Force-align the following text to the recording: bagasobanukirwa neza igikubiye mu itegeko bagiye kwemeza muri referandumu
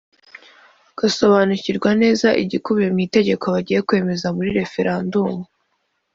bagasobanukirwa 0.95 1.89
neza 2.01 2.27
igikubiye 2.43 2.89
mu 2.95 2.99
itegeko 3.07 3.45
bagiye 3.55 3.79
kwemeza 3.87 4.27
muri 4.35 4.49
referandumu 4.59 5.39